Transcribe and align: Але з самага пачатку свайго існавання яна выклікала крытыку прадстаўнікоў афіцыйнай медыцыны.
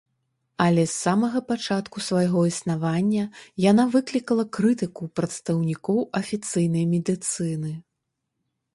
Але 0.65 0.85
з 0.85 0.93
самага 0.99 1.41
пачатку 1.51 1.97
свайго 2.07 2.39
існавання 2.53 3.23
яна 3.67 3.87
выклікала 3.99 4.43
крытыку 4.59 5.03
прадстаўнікоў 5.21 6.03
афіцыйнай 6.25 6.93
медыцыны. 6.99 7.71